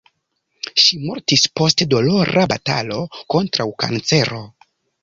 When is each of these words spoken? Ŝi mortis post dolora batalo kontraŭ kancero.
Ŝi 0.83 0.97
mortis 1.01 1.45
post 1.61 1.85
dolora 1.93 2.47
batalo 2.55 2.99
kontraŭ 3.37 3.71
kancero. 3.87 4.43